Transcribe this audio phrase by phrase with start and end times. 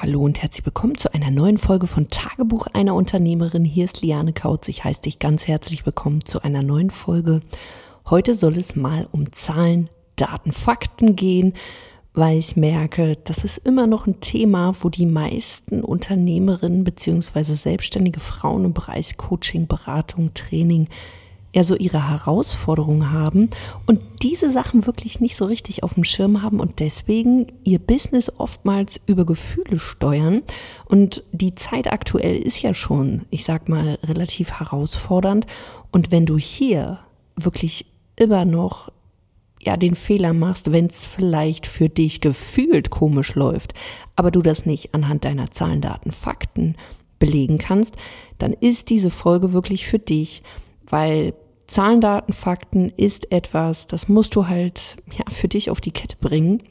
[0.00, 3.64] Hallo und herzlich willkommen zu einer neuen Folge von Tagebuch einer Unternehmerin.
[3.64, 4.68] Hier ist Liane Kautz.
[4.68, 7.40] Ich heiße dich ganz herzlich willkommen zu einer neuen Folge.
[8.08, 11.54] Heute soll es mal um Zahlen, Daten, Fakten gehen,
[12.14, 17.42] weil ich merke, das ist immer noch ein Thema, wo die meisten Unternehmerinnen bzw.
[17.42, 20.88] selbstständige Frauen im Bereich Coaching, Beratung, Training
[21.54, 23.48] ja so ihre Herausforderungen haben
[23.86, 28.30] und diese Sachen wirklich nicht so richtig auf dem Schirm haben und deswegen ihr Business
[28.36, 30.42] oftmals über Gefühle steuern.
[30.86, 35.46] Und die Zeit aktuell ist ja schon, ich sag mal, relativ herausfordernd.
[35.90, 36.98] Und wenn du hier
[37.36, 37.86] wirklich
[38.16, 38.90] immer noch
[39.62, 43.74] ja den Fehler machst, wenn es vielleicht für dich gefühlt komisch läuft,
[44.16, 46.76] aber du das nicht anhand deiner Zahlen, Daten, Fakten
[47.18, 47.96] belegen kannst,
[48.38, 50.42] dann ist diese Folge wirklich für dich
[50.90, 51.34] weil
[51.66, 56.16] Zahlen, Daten, Fakten ist etwas, das musst du halt ja, für dich auf die Kette
[56.16, 56.62] bringen.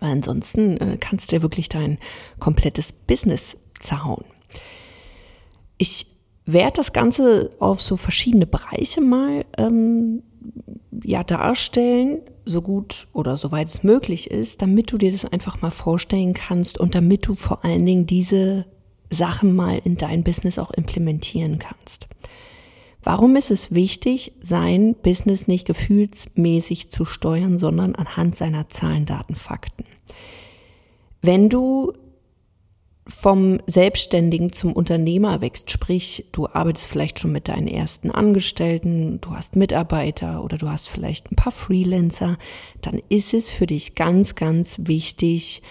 [0.00, 1.98] Weil ansonsten äh, kannst du ja wirklich dein
[2.38, 4.24] komplettes Business zerhauen.
[5.78, 6.06] Ich
[6.44, 10.22] werde das Ganze auf so verschiedene Bereiche mal ähm,
[11.02, 15.62] ja, darstellen, so gut oder so weit es möglich ist, damit du dir das einfach
[15.62, 18.66] mal vorstellen kannst und damit du vor allen Dingen diese
[19.10, 22.08] Sachen mal in dein Business auch implementieren kannst.
[23.02, 29.34] Warum ist es wichtig, sein Business nicht gefühlsmäßig zu steuern, sondern anhand seiner Zahlen, Daten,
[29.34, 29.84] Fakten?
[31.22, 31.92] Wenn du
[33.06, 39.30] vom Selbstständigen zum Unternehmer wächst, sprich, du arbeitest vielleicht schon mit deinen ersten Angestellten, du
[39.30, 42.38] hast Mitarbeiter oder du hast vielleicht ein paar Freelancer,
[42.80, 45.62] dann ist es für dich ganz, ganz wichtig,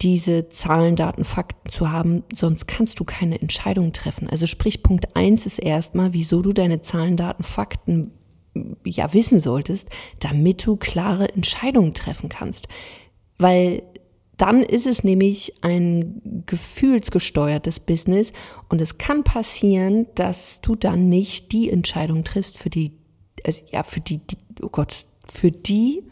[0.00, 4.28] diese Zahlen, Daten, Fakten zu haben, sonst kannst du keine Entscheidung treffen.
[4.28, 8.12] Also sprich, Punkt eins ist erstmal, wieso du deine Zahlen, Daten, Fakten
[8.84, 9.88] ja wissen solltest,
[10.20, 12.68] damit du klare Entscheidungen treffen kannst.
[13.38, 13.82] Weil
[14.36, 18.32] dann ist es nämlich ein gefühlsgesteuertes Business
[18.68, 22.92] und es kann passieren, dass du dann nicht die Entscheidung triffst für die,
[23.44, 26.04] also ja, für die, die oh Gott, für die,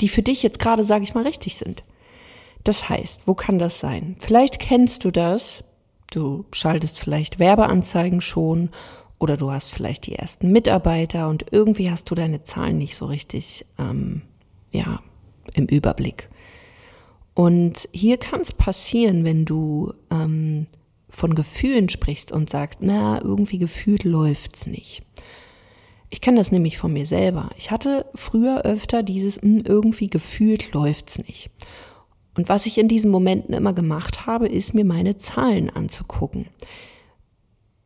[0.00, 1.82] die für dich jetzt gerade, sage ich mal, richtig sind.
[2.68, 4.16] Das heißt, wo kann das sein?
[4.18, 5.64] Vielleicht kennst du das.
[6.10, 8.68] Du schaltest vielleicht Werbeanzeigen schon
[9.18, 13.06] oder du hast vielleicht die ersten Mitarbeiter und irgendwie hast du deine Zahlen nicht so
[13.06, 14.20] richtig ähm,
[14.70, 15.00] ja,
[15.54, 16.28] im Überblick.
[17.32, 20.66] Und hier kann es passieren, wenn du ähm,
[21.08, 25.00] von Gefühlen sprichst und sagst, na, irgendwie gefühlt läuft's nicht.
[26.10, 27.48] Ich kenne das nämlich von mir selber.
[27.56, 31.50] Ich hatte früher öfter dieses, hm, irgendwie gefühlt läuft's nicht.
[32.38, 36.46] Und was ich in diesen Momenten immer gemacht habe, ist mir meine Zahlen anzugucken.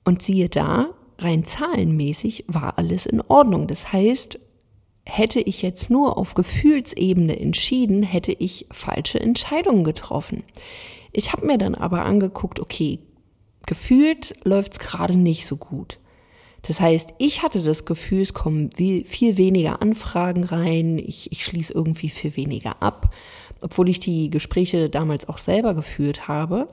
[0.04, 3.66] Und siehe da, rein zahlenmäßig war alles in Ordnung.
[3.66, 4.38] Das heißt,
[5.06, 10.44] hätte ich jetzt nur auf Gefühlsebene entschieden, hätte ich falsche Entscheidungen getroffen.
[11.12, 12.98] Ich habe mir dann aber angeguckt, okay,
[13.64, 15.98] gefühlt läuft es gerade nicht so gut.
[16.60, 21.72] Das heißt, ich hatte das Gefühl, es kommen viel weniger Anfragen rein, ich, ich schließe
[21.72, 23.14] irgendwie viel weniger ab
[23.62, 26.68] obwohl ich die Gespräche damals auch selber geführt habe.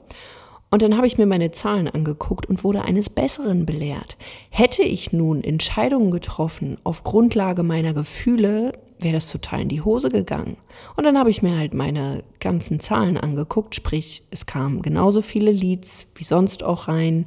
[0.72, 4.18] Und dann habe ich mir meine Zahlen angeguckt und wurde eines Besseren belehrt.
[4.52, 10.10] Hätte ich nun Entscheidungen getroffen auf Grundlage meiner Gefühle, wäre das total in die Hose
[10.10, 10.58] gegangen.
[10.96, 15.52] Und dann habe ich mir halt meine ganzen Zahlen angeguckt, sprich, es kamen genauso viele
[15.52, 17.26] Leads wie sonst auch rein.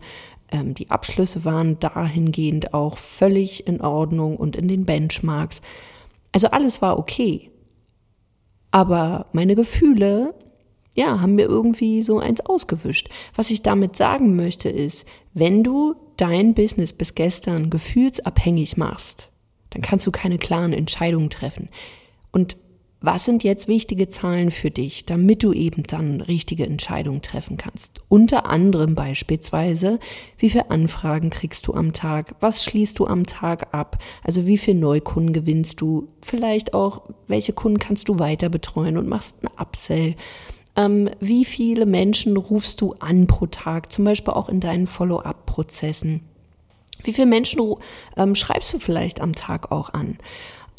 [0.53, 5.63] Ähm, die Abschlüsse waren dahingehend auch völlig in Ordnung und in den Benchmarks.
[6.33, 7.52] Also alles war okay.
[8.73, 10.35] Aber meine Gefühle,
[10.95, 13.09] ja, haben mir irgendwie so eins ausgewischt.
[13.35, 19.31] Was ich damit sagen möchte ist, wenn du dein Business bis gestern gefühlsabhängig machst,
[19.71, 21.69] dann kannst du keine klaren Entscheidungen treffen.
[22.31, 22.57] Und
[23.03, 28.01] was sind jetzt wichtige Zahlen für dich, damit du eben dann richtige Entscheidungen treffen kannst?
[28.09, 29.99] Unter anderem beispielsweise,
[30.39, 32.37] wie viele Anfragen kriegst du am Tag?
[32.41, 33.99] Was schließt du am Tag ab?
[34.23, 36.09] Also wie viele Neukunden gewinnst du?
[36.23, 40.15] Vielleicht auch, welche Kunden kannst du weiter betreuen und machst einen Upsell?
[40.77, 43.93] Ähm, wie viele Menschen rufst du an pro Tag?
[43.93, 46.21] Zum Beispiel auch in deinen Follow-up-Prozessen.
[47.05, 47.61] Wie viele Menschen
[48.17, 50.19] ähm, schreibst du vielleicht am Tag auch an?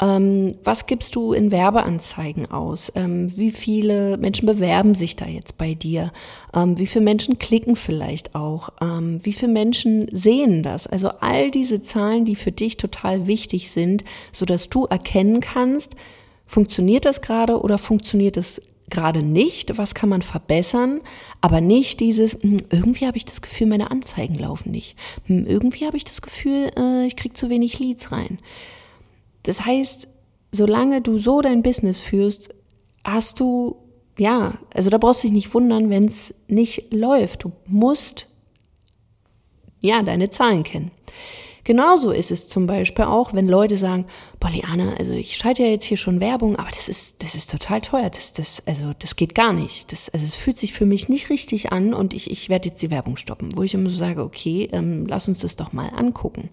[0.00, 2.92] Ähm, was gibst du in Werbeanzeigen aus?
[2.94, 6.12] Ähm, wie viele Menschen bewerben sich da jetzt bei dir?
[6.52, 8.70] Ähm, wie viele Menschen klicken vielleicht auch?
[8.82, 10.86] Ähm, wie viele Menschen sehen das?
[10.86, 15.94] Also all diese Zahlen, die für dich total wichtig sind, so dass du erkennen kannst,
[16.46, 18.60] funktioniert das gerade oder funktioniert es
[18.90, 21.00] gerade nicht, was kann man verbessern,
[21.40, 24.96] aber nicht dieses, hm, irgendwie habe ich das Gefühl, meine Anzeigen laufen nicht.
[25.26, 28.38] Hm, irgendwie habe ich das Gefühl, äh, ich kriege zu wenig Leads rein.
[29.44, 30.08] Das heißt,
[30.52, 32.50] solange du so dein Business führst,
[33.04, 33.76] hast du
[34.18, 37.44] ja, also da brauchst du dich nicht wundern, wenn es nicht läuft.
[37.44, 38.28] Du musst
[39.80, 40.90] ja deine Zahlen kennen.
[41.64, 44.04] Genauso ist es zum Beispiel auch, wenn Leute sagen,
[44.38, 47.80] Poliana, also ich schalte ja jetzt hier schon Werbung, aber das ist, das ist total
[47.80, 48.10] teuer.
[48.10, 49.90] Das, das, also das geht gar nicht.
[49.90, 52.82] Das, also es fühlt sich für mich nicht richtig an und ich, ich werde jetzt
[52.82, 55.88] die Werbung stoppen, wo ich immer so sage, okay, ähm, lass uns das doch mal
[55.88, 56.50] angucken.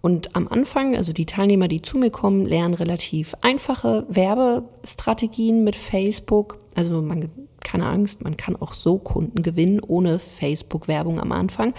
[0.00, 5.76] Und am Anfang, also die Teilnehmer, die zu mir kommen, lernen relativ einfache Werbestrategien mit
[5.76, 6.58] Facebook.
[6.74, 7.30] Also man,
[7.62, 11.74] keine Angst, man kann auch so Kunden gewinnen ohne Facebook-Werbung am Anfang.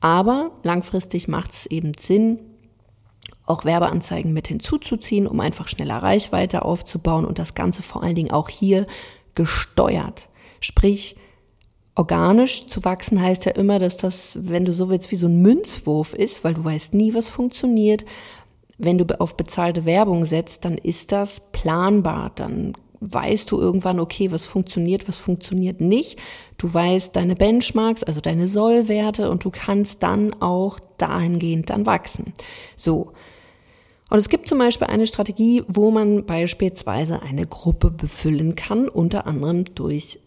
[0.00, 2.40] Aber langfristig macht es eben Sinn,
[3.46, 8.32] auch Werbeanzeigen mit hinzuzuziehen, um einfach schneller Reichweite aufzubauen und das Ganze vor allen Dingen
[8.32, 8.86] auch hier
[9.34, 10.28] gesteuert.
[10.60, 11.16] Sprich,
[11.94, 15.42] organisch zu wachsen heißt ja immer, dass das, wenn du so willst, wie so ein
[15.42, 18.04] Münzwurf ist, weil du weißt nie, was funktioniert.
[18.78, 22.32] Wenn du auf bezahlte Werbung setzt, dann ist das planbar.
[22.34, 26.18] Dann weißt du irgendwann, okay, was funktioniert, was funktioniert nicht.
[26.56, 32.32] Du weißt deine Benchmarks, also deine Sollwerte und du kannst dann auch dahingehend dann wachsen.
[32.76, 33.12] So.
[34.08, 39.26] Und es gibt zum Beispiel eine Strategie, wo man beispielsweise eine Gruppe befüllen kann, unter
[39.26, 40.20] anderem durch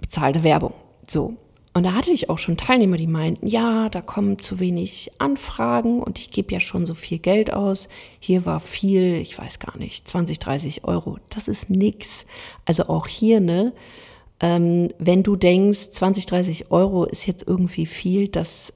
[0.00, 0.74] bezahlte Werbung.
[1.12, 1.34] So.
[1.74, 6.02] Und da hatte ich auch schon Teilnehmer, die meinten, ja, da kommen zu wenig Anfragen
[6.02, 7.88] und ich gebe ja schon so viel Geld aus.
[8.18, 11.18] Hier war viel, ich weiß gar nicht, 20, 30 Euro.
[11.30, 12.24] Das ist nix.
[12.64, 13.72] Also auch hier, ne,
[14.40, 18.72] ähm, wenn du denkst, 20, 30 Euro ist jetzt irgendwie viel, das,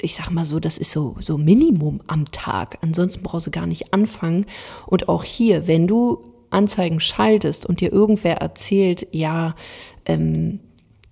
[0.00, 2.78] ich sag mal so, das ist so, so Minimum am Tag.
[2.82, 4.46] Ansonsten brauchst du gar nicht anfangen.
[4.86, 9.54] Und auch hier, wenn du Anzeigen schaltest und dir irgendwer erzählt, ja,
[10.06, 10.60] ähm,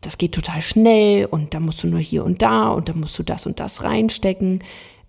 [0.00, 3.18] das geht total schnell und da musst du nur hier und da und da musst
[3.18, 4.60] du das und das reinstecken.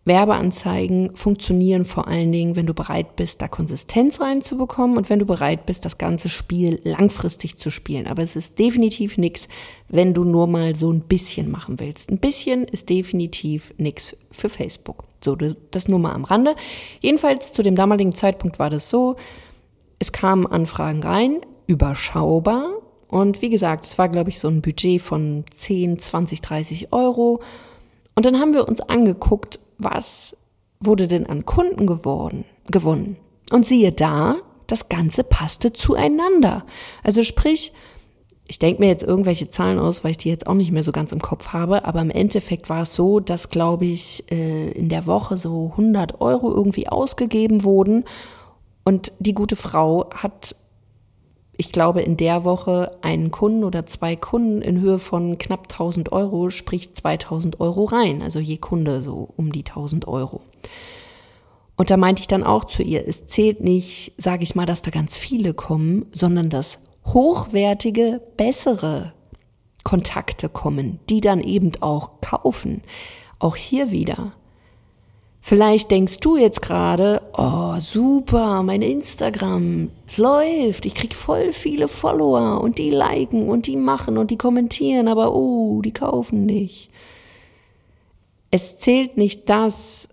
[0.07, 5.25] Werbeanzeigen funktionieren vor allen Dingen, wenn du bereit bist, da Konsistenz reinzubekommen und wenn du
[5.25, 8.07] bereit bist, das ganze Spiel langfristig zu spielen.
[8.07, 9.49] Aber es ist definitiv nichts,
[9.89, 12.09] wenn du nur mal so ein bisschen machen willst.
[12.09, 15.03] Ein bisschen ist definitiv nichts für Facebook.
[15.19, 16.55] So, das nur mal am Rande.
[17.01, 19.17] Jedenfalls zu dem damaligen Zeitpunkt war das so,
[19.99, 22.69] es kamen Anfragen rein, überschaubar,
[23.09, 27.41] und wie gesagt, es war, glaube ich, so ein Budget von 10, 20, 30 Euro.
[28.15, 30.35] Und dann haben wir uns angeguckt, was
[30.79, 33.17] wurde denn an Kunden geworden, gewonnen.
[33.51, 34.37] Und siehe da,
[34.67, 36.65] das Ganze passte zueinander.
[37.03, 37.71] Also sprich,
[38.45, 40.91] ich denke mir jetzt irgendwelche Zahlen aus, weil ich die jetzt auch nicht mehr so
[40.91, 44.89] ganz im Kopf habe, aber im Endeffekt war es so, dass, glaube ich, äh, in
[44.89, 48.05] der Woche so 100 Euro irgendwie ausgegeben wurden.
[48.83, 50.55] Und die gute Frau hat
[51.57, 56.11] ich glaube, in der Woche einen Kunden oder zwei Kunden in Höhe von knapp 1000
[56.11, 58.21] Euro, sprich 2000 Euro rein.
[58.21, 60.41] Also je Kunde so um die 1000 Euro.
[61.75, 64.81] Und da meinte ich dann auch zu ihr, es zählt nicht, sage ich mal, dass
[64.81, 69.13] da ganz viele kommen, sondern dass hochwertige, bessere
[69.83, 72.81] Kontakte kommen, die dann eben auch kaufen.
[73.39, 74.33] Auch hier wieder.
[75.47, 81.87] Vielleicht denkst du jetzt gerade, oh super, mein Instagram, es läuft, ich krieg voll viele
[81.87, 86.89] Follower und die liken und die machen und die kommentieren, aber oh, die kaufen nicht.
[88.51, 90.09] Es zählt nicht das,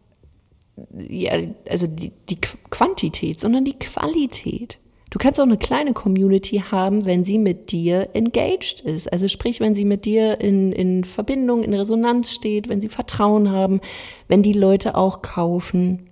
[0.96, 1.32] ja,
[1.69, 4.78] also die, die Quantität, sondern die Qualität.
[5.14, 9.12] Du kannst auch eine kleine Community haben, wenn sie mit dir engaged ist.
[9.12, 13.52] Also sprich, wenn sie mit dir in, in Verbindung, in Resonanz steht, wenn sie Vertrauen
[13.52, 13.80] haben,
[14.26, 16.11] wenn die Leute auch kaufen.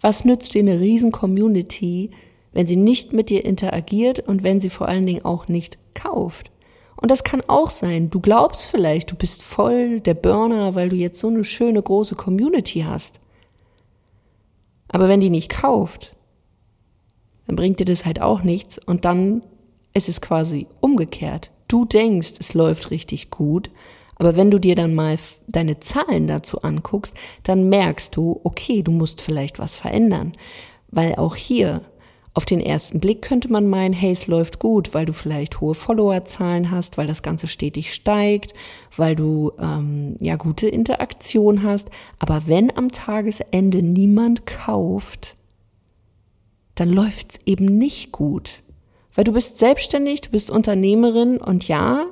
[0.00, 2.10] Was nützt dir eine riesen Community,
[2.52, 6.50] wenn sie nicht mit dir interagiert und wenn sie vor allen Dingen auch nicht kauft?
[6.96, 8.10] Und das kann auch sein.
[8.10, 12.16] Du glaubst vielleicht, du bist voll der Burner, weil du jetzt so eine schöne große
[12.16, 13.20] Community hast.
[14.88, 16.13] Aber wenn die nicht kauft,
[17.46, 19.42] dann bringt dir das halt auch nichts und dann
[19.92, 21.50] ist es quasi umgekehrt.
[21.68, 23.70] Du denkst, es läuft richtig gut,
[24.16, 25.16] aber wenn du dir dann mal
[25.48, 30.32] deine Zahlen dazu anguckst, dann merkst du, okay, du musst vielleicht was verändern.
[30.90, 31.82] Weil auch hier
[32.32, 35.74] auf den ersten Blick könnte man meinen, hey, es läuft gut, weil du vielleicht hohe
[35.74, 38.54] Followerzahlen hast, weil das Ganze stetig steigt,
[38.96, 41.90] weil du ähm, ja gute Interaktion hast.
[42.18, 45.36] Aber wenn am Tagesende niemand kauft,
[46.74, 48.60] dann läuft's eben nicht gut.
[49.14, 52.06] Weil du bist selbstständig, du bist Unternehmerin und ja,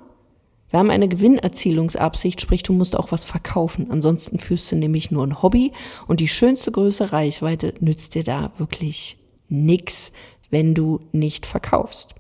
[0.71, 3.91] wir haben eine Gewinnerzielungsabsicht, sprich du musst auch was verkaufen.
[3.91, 5.73] Ansonsten führst du nämlich nur ein Hobby
[6.07, 10.13] und die schönste Größe Reichweite nützt dir da wirklich nix,
[10.51, 12.15] wenn du nicht verkaufst.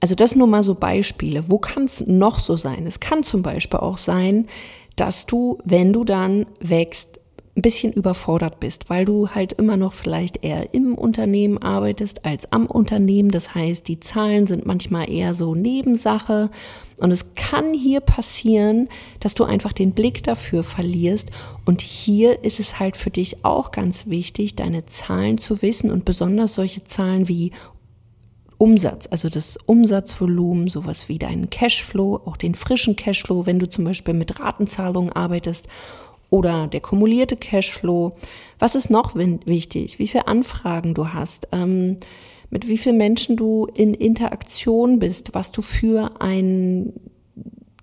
[0.00, 1.48] Also das nur mal so Beispiele.
[1.48, 2.86] Wo kann es noch so sein?
[2.86, 4.48] Es kann zum Beispiel auch sein,
[4.96, 7.11] dass du, wenn du dann wächst,
[7.54, 12.50] ein bisschen überfordert bist, weil du halt immer noch vielleicht eher im Unternehmen arbeitest als
[12.50, 13.30] am Unternehmen.
[13.30, 16.50] Das heißt, die Zahlen sind manchmal eher so Nebensache.
[16.96, 18.88] Und es kann hier passieren,
[19.20, 21.28] dass du einfach den Blick dafür verlierst.
[21.66, 26.06] Und hier ist es halt für dich auch ganz wichtig, deine Zahlen zu wissen und
[26.06, 27.50] besonders solche Zahlen wie
[28.56, 33.84] Umsatz, also das Umsatzvolumen, sowas wie deinen Cashflow, auch den frischen Cashflow, wenn du zum
[33.84, 35.66] Beispiel mit Ratenzahlungen arbeitest
[36.32, 38.14] oder der kumulierte Cashflow.
[38.58, 39.98] Was ist noch wichtig?
[39.98, 41.46] Wie viele Anfragen du hast?
[41.52, 41.98] Ähm,
[42.48, 46.94] mit wie vielen Menschen du in Interaktion bist, was du für einen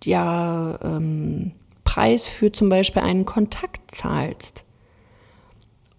[0.04, 1.52] ja, ähm,
[1.84, 4.66] Preis für zum Beispiel einen Kontakt zahlst.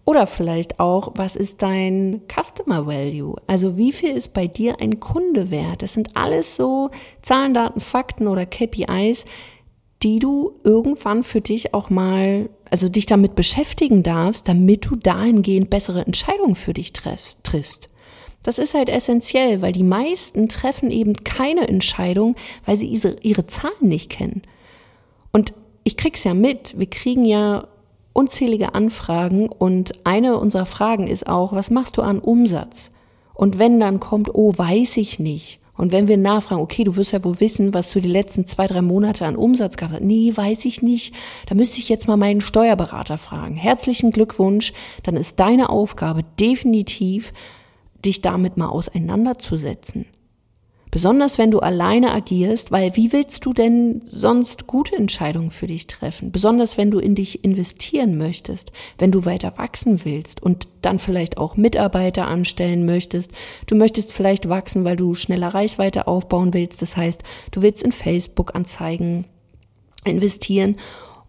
[0.04, 3.36] Oder vielleicht auch, was ist dein Customer Value?
[3.46, 5.82] Also wie viel ist bei dir ein Kunde wert?
[5.82, 6.90] Das sind alles so
[7.22, 9.24] Zahlen, Daten, Fakten oder KPIs,
[10.02, 15.68] die du irgendwann für dich auch mal, also dich damit beschäftigen darfst, damit du dahingehend
[15.68, 17.90] bessere Entscheidungen für dich triffst.
[18.42, 23.44] Das ist halt essentiell, weil die meisten treffen eben keine Entscheidung, weil sie ihre, ihre
[23.44, 24.42] Zahlen nicht kennen.
[25.32, 25.52] Und
[25.84, 26.78] ich krieg's ja mit.
[26.78, 27.68] Wir kriegen ja
[28.14, 32.90] unzählige Anfragen und eine unserer Fragen ist auch, was machst du an Umsatz?
[33.34, 35.59] Und wenn dann kommt, oh, weiß ich nicht.
[35.80, 38.66] Und wenn wir nachfragen, okay, du wirst ja wohl wissen, was du die letzten zwei,
[38.66, 40.02] drei Monate an Umsatz gehabt hast.
[40.02, 41.14] Nee, weiß ich nicht.
[41.46, 43.54] Da müsste ich jetzt mal meinen Steuerberater fragen.
[43.54, 44.74] Herzlichen Glückwunsch.
[45.04, 47.32] Dann ist deine Aufgabe definitiv,
[48.04, 50.04] dich damit mal auseinanderzusetzen.
[50.90, 55.86] Besonders wenn du alleine agierst, weil wie willst du denn sonst gute Entscheidungen für dich
[55.86, 56.32] treffen?
[56.32, 61.38] Besonders wenn du in dich investieren möchtest, wenn du weiter wachsen willst und dann vielleicht
[61.38, 63.30] auch Mitarbeiter anstellen möchtest.
[63.66, 66.82] Du möchtest vielleicht wachsen, weil du schneller Reichweite aufbauen willst.
[66.82, 69.26] Das heißt, du willst in Facebook-Anzeigen
[70.04, 70.76] investieren.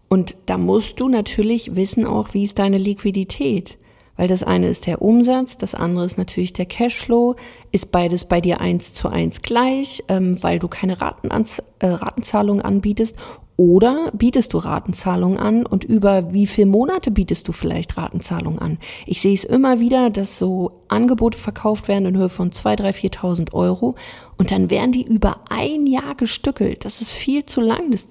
[0.08, 3.78] Und da musst du natürlich wissen auch, wie ist deine Liquidität
[4.16, 7.34] weil das eine ist der Umsatz, das andere ist natürlich der Cashflow.
[7.70, 12.60] Ist beides bei dir eins zu eins gleich, ähm, weil du keine Ratenanz äh, Ratenzahlung
[12.60, 13.16] anbietest
[13.62, 18.78] oder bietest du Ratenzahlungen an und über wie viele Monate bietest du vielleicht Ratenzahlungen an?
[19.06, 23.18] Ich sehe es immer wieder, dass so Angebote verkauft werden in Höhe von 2.000, 3.000,
[23.20, 23.94] 4.000 Euro
[24.36, 26.84] und dann werden die über ein Jahr gestückelt.
[26.84, 27.92] Das ist viel zu lang.
[27.92, 28.08] Das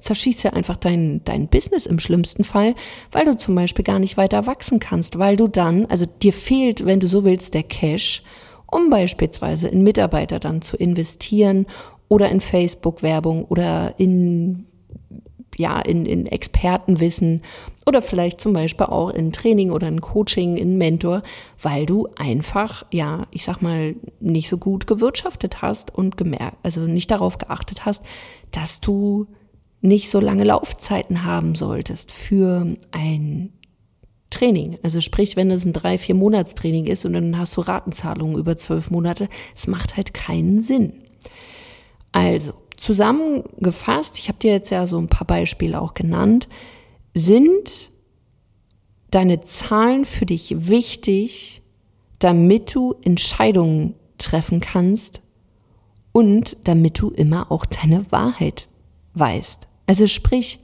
[0.00, 2.74] zerschießt ja einfach dein, dein Business im schlimmsten Fall,
[3.12, 6.86] weil du zum Beispiel gar nicht weiter wachsen kannst, weil du dann, also dir fehlt,
[6.86, 8.24] wenn du so willst, der Cash
[8.70, 11.64] um beispielsweise in Mitarbeiter dann zu investieren
[12.08, 14.67] oder in Facebook-Werbung oder in
[15.56, 17.42] ja, in, in Expertenwissen
[17.84, 21.22] oder vielleicht zum Beispiel auch in Training oder in Coaching, in Mentor,
[21.60, 26.82] weil du einfach, ja, ich sag mal, nicht so gut gewirtschaftet hast und gemerkt, also
[26.82, 28.04] nicht darauf geachtet hast,
[28.52, 29.26] dass du
[29.80, 33.52] nicht so lange Laufzeiten haben solltest für ein
[34.30, 34.78] Training.
[34.82, 38.56] Also sprich, wenn es ein drei, vier Monatstraining ist und dann hast du Ratenzahlungen über
[38.56, 41.04] zwölf Monate, es macht halt keinen Sinn.
[42.12, 46.48] Also, zusammengefasst, ich habe dir jetzt ja so ein paar Beispiele auch genannt,
[47.14, 47.90] sind
[49.10, 51.62] deine Zahlen für dich wichtig,
[52.18, 55.22] damit du Entscheidungen treffen kannst
[56.12, 58.68] und damit du immer auch deine Wahrheit
[59.14, 59.66] weißt.
[59.86, 60.60] Also sprich,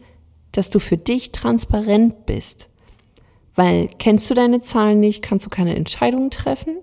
[0.52, 2.68] dass du für dich transparent bist.
[3.54, 6.76] Weil kennst du deine Zahlen nicht, kannst du keine Entscheidungen treffen.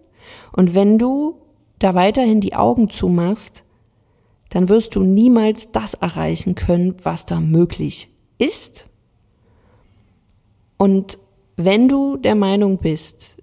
[0.53, 1.41] Und wenn du
[1.79, 3.63] da weiterhin die Augen zumachst,
[4.51, 8.87] dann wirst du niemals das erreichen können, was da möglich ist.
[10.77, 11.17] Und
[11.57, 13.37] wenn du der Meinung bist,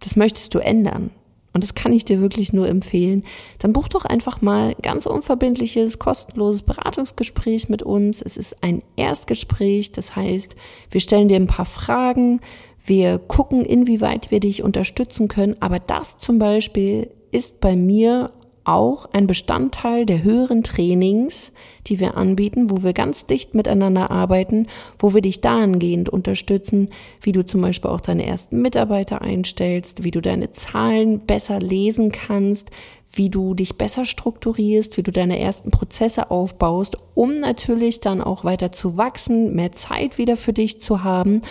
[0.00, 1.10] das möchtest du ändern,
[1.54, 3.24] und das kann ich dir wirklich nur empfehlen,
[3.58, 8.22] dann buch doch einfach mal ganz unverbindliches, kostenloses Beratungsgespräch mit uns.
[8.22, 10.56] Es ist ein Erstgespräch, das heißt,
[10.90, 12.40] wir stellen dir ein paar Fragen,
[12.84, 18.32] wir gucken, inwieweit wir dich unterstützen können, aber das zum Beispiel ist bei mir
[18.64, 21.52] auch ein Bestandteil der höheren Trainings,
[21.86, 24.66] die wir anbieten, wo wir ganz dicht miteinander arbeiten,
[24.98, 26.90] wo wir dich dahingehend unterstützen,
[27.20, 32.12] wie du zum Beispiel auch deine ersten Mitarbeiter einstellst, wie du deine Zahlen besser lesen
[32.12, 32.70] kannst,
[33.12, 38.44] wie du dich besser strukturierst, wie du deine ersten Prozesse aufbaust, um natürlich dann auch
[38.44, 41.42] weiter zu wachsen, mehr Zeit wieder für dich zu haben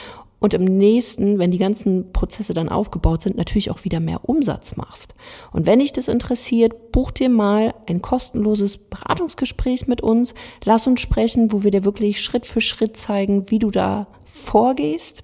[0.41, 4.75] und im nächsten, wenn die ganzen Prozesse dann aufgebaut sind, natürlich auch wieder mehr Umsatz
[4.75, 5.13] machst.
[5.51, 10.33] Und wenn dich das interessiert, buch dir mal ein kostenloses Beratungsgespräch mit uns.
[10.65, 15.21] Lass uns sprechen, wo wir dir wirklich Schritt für Schritt zeigen, wie du da vorgehst.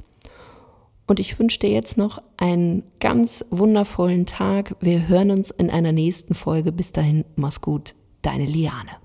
[1.07, 4.75] Und ich wünsche dir jetzt noch einen ganz wundervollen Tag.
[4.81, 6.71] Wir hören uns in einer nächsten Folge.
[6.71, 7.95] Bis dahin, mach's gut.
[8.21, 8.97] Deine Liane.